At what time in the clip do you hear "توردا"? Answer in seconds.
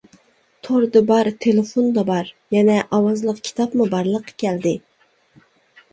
0.67-1.01